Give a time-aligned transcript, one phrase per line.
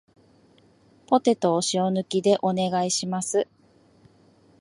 [1.05, 3.47] ポテトを塩抜きでお願いします